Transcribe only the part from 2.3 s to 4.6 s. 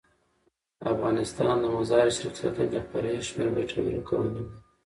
د ساتنې لپاره یو شمیر ګټور قوانین لري.